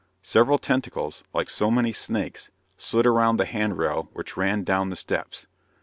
[0.23, 4.95] Several tentacles, like so many snakes, slid around the hand rail which ran down the
[4.95, 5.45] steps.